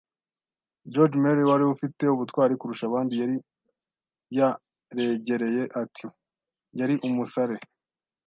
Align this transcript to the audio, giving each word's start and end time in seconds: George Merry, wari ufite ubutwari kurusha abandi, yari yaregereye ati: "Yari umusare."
George 0.93 1.15
Merry, 1.23 1.43
wari 1.49 1.65
ufite 1.73 2.03
ubutwari 2.09 2.53
kurusha 2.59 2.83
abandi, 2.87 3.13
yari 3.21 3.35
yaregereye 4.37 5.63
ati: 5.81 6.05
"Yari 6.79 6.95
umusare." 7.07 7.55